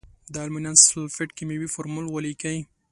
[0.33, 2.57] د المونیم سلفیټ کیمیاوي فورمول ولیکئ.